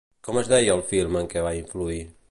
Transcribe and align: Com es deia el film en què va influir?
Com 0.27 0.39
es 0.41 0.47
deia 0.53 0.77
el 0.77 0.81
film 0.93 1.21
en 1.21 1.31
què 1.35 1.45
va 1.49 1.55
influir? 1.63 2.05